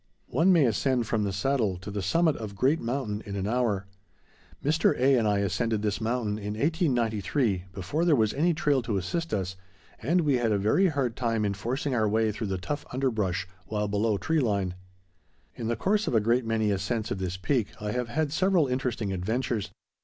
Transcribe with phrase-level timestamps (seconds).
[0.29, 3.85] One may ascend from the Saddle to the summit of Great Mountain in an hour.
[4.65, 4.97] Mr.
[4.97, 5.15] A.
[5.15, 9.55] and I ascended this mountain in 1893, before there was any trail to assist us,
[10.01, 13.47] and we had a very hard time in forcing our way through the tough underbrush,
[13.67, 14.73] while below tree line.
[15.53, 18.65] In the course of a great many ascents of this peak I have had several
[18.65, 19.69] interesting adventures.